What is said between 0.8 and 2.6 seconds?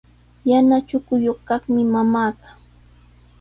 chukuyuq kaqmi mamaaqa.